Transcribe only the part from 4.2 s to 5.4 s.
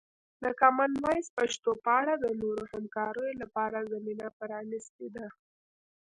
پرانیستې ده.